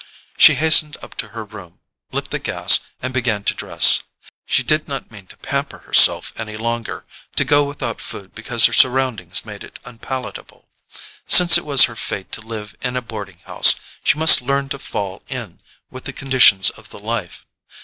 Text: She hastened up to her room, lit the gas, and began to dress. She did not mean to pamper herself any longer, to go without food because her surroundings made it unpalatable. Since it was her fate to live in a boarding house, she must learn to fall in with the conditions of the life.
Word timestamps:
She 0.35 0.55
hastened 0.55 0.97
up 1.03 1.13
to 1.17 1.27
her 1.27 1.45
room, 1.45 1.79
lit 2.11 2.31
the 2.31 2.39
gas, 2.39 2.79
and 3.03 3.13
began 3.13 3.43
to 3.43 3.53
dress. 3.53 4.01
She 4.47 4.63
did 4.63 4.87
not 4.87 5.11
mean 5.11 5.27
to 5.27 5.37
pamper 5.37 5.77
herself 5.77 6.33
any 6.37 6.57
longer, 6.57 7.05
to 7.35 7.45
go 7.45 7.65
without 7.65 8.01
food 8.01 8.33
because 8.33 8.65
her 8.65 8.73
surroundings 8.73 9.45
made 9.45 9.63
it 9.63 9.77
unpalatable. 9.85 10.67
Since 11.27 11.55
it 11.55 11.65
was 11.67 11.83
her 11.83 11.95
fate 11.95 12.31
to 12.31 12.41
live 12.41 12.75
in 12.81 12.95
a 12.97 13.01
boarding 13.03 13.41
house, 13.45 13.75
she 14.03 14.17
must 14.17 14.41
learn 14.41 14.69
to 14.69 14.79
fall 14.79 15.21
in 15.27 15.59
with 15.91 16.05
the 16.05 16.13
conditions 16.13 16.71
of 16.71 16.89
the 16.89 16.97
life. 16.97 17.45